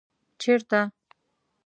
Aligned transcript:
ـ 0.27 0.39
چېرته؟ 0.41 0.79